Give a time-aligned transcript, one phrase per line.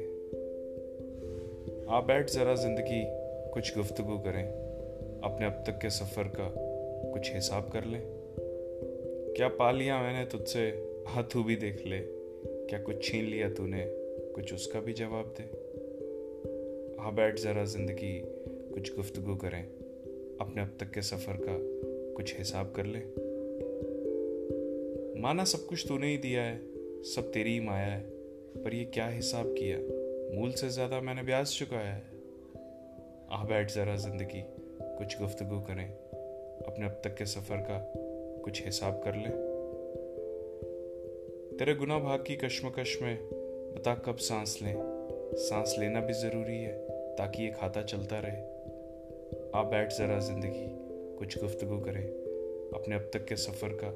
[1.89, 3.03] आ बैठ ज़रा ज़िंदगी,
[3.51, 4.49] कुछ गुफ्तगु करें।
[5.23, 6.53] अपने अब तक के सफ़र का
[7.11, 8.01] कुछ हिसाब कर लें।
[9.37, 11.99] क्या पा लिया मैंने तुझसे हाँ भी देख ले?
[12.69, 13.85] क्या कुछ छीन लिया तूने?
[14.35, 15.43] कुछ उसका भी जवाब दे।
[17.01, 18.23] हाँ बैठ ज़रा ज़िंदगी,
[18.73, 19.82] कुछ गुफ्तगु करें।
[20.41, 21.57] अपने अब तक के सफ़र का
[22.13, 23.03] कुछ हिसाब कर लें।
[25.21, 26.61] माना सब कुछ तूने ही दिया है,
[27.03, 28.01] सब तेरी ही माया है,
[28.57, 29.77] पर ये क्या हिसाब किया?
[30.39, 32.03] मूल से ज़्यादा मैंने ब्याज चुकाया है।
[33.31, 34.43] आ बैठ ज़रा ज़िंदगी,
[34.81, 35.89] कुछ गुफ्तगु करें।
[36.65, 37.93] अपने अब तक के सफ़र का
[38.43, 39.31] कुछ हिसाब कर लें।
[41.59, 43.15] तेरे गुना भाग की कश्मकश में
[43.75, 44.75] बता कब सांस लें?
[45.35, 46.73] सांस लेना भी ज़रूरी है,
[47.15, 48.52] ताकि ये खाता चलता रहे।
[49.55, 50.65] आ बैठ ज़रा ज़िंदगी,
[51.17, 52.03] कुछ गुफ्तगु करें।
[52.73, 53.89] अपने अब तक के सफ़र का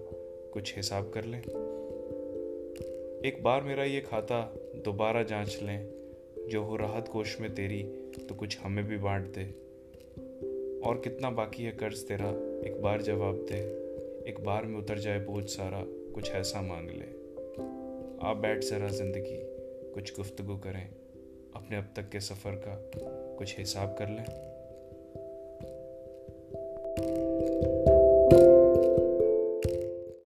[0.53, 1.39] कुछ हिसाब कर लें।
[3.25, 4.41] एक बार मेरा ये खाता
[4.75, 5.87] दोबारा जाँच लें,
[6.49, 7.83] जो हो राहत कोश में तेरी
[8.29, 9.43] तो कुछ हमें भी बांट दे।
[10.89, 12.29] और कितना बाकी है कर्ज तेरा,
[12.69, 13.59] एक बार जवाब दे।
[14.29, 17.07] एक बार में उतर जाए बोझ सारा, कुछ ऐसा मांग ले।
[18.27, 19.39] आप बैठ जरा ज़िंदगी,
[19.93, 20.89] कुछ गुफ्तगु करें।
[21.55, 22.91] अपने अब तक के सफ़र का
[23.37, 24.56] कुछ हिसाब कर लें।